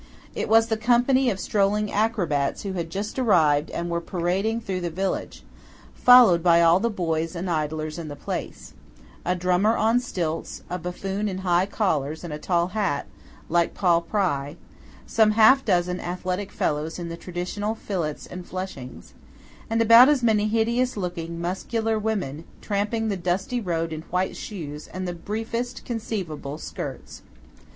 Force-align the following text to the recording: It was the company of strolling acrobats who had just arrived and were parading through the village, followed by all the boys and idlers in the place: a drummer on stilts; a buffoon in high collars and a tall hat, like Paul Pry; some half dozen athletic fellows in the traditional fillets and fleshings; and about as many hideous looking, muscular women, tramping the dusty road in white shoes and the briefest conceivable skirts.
It 0.33 0.49
was 0.49 0.65
the 0.65 0.77
company 0.77 1.29
of 1.29 1.39
strolling 1.39 1.91
acrobats 1.91 2.63
who 2.63 2.73
had 2.73 2.89
just 2.89 3.19
arrived 3.19 3.69
and 3.69 3.87
were 3.87 4.01
parading 4.01 4.59
through 4.61 4.81
the 4.81 4.89
village, 4.89 5.43
followed 5.93 6.41
by 6.41 6.59
all 6.59 6.79
the 6.79 6.89
boys 6.89 7.35
and 7.35 7.47
idlers 7.47 7.99
in 7.99 8.07
the 8.07 8.15
place: 8.15 8.73
a 9.23 9.35
drummer 9.35 9.77
on 9.77 9.99
stilts; 9.99 10.63
a 10.71 10.79
buffoon 10.79 11.29
in 11.29 11.37
high 11.45 11.67
collars 11.67 12.23
and 12.23 12.33
a 12.33 12.39
tall 12.39 12.69
hat, 12.69 13.05
like 13.47 13.75
Paul 13.75 14.01
Pry; 14.01 14.55
some 15.05 15.33
half 15.33 15.63
dozen 15.63 15.99
athletic 15.99 16.51
fellows 16.51 16.97
in 16.97 17.09
the 17.09 17.15
traditional 17.15 17.75
fillets 17.75 18.25
and 18.25 18.43
fleshings; 18.43 19.13
and 19.69 19.83
about 19.83 20.09
as 20.09 20.23
many 20.23 20.47
hideous 20.47 20.97
looking, 20.97 21.39
muscular 21.39 21.99
women, 21.99 22.45
tramping 22.59 23.09
the 23.09 23.17
dusty 23.17 23.61
road 23.61 23.93
in 23.93 24.01
white 24.09 24.35
shoes 24.35 24.87
and 24.87 25.07
the 25.07 25.13
briefest 25.13 25.85
conceivable 25.85 26.57
skirts. 26.57 27.21